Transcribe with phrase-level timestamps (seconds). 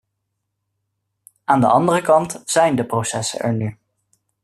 [1.43, 3.77] Aan de andere kant zijn de processen er nu.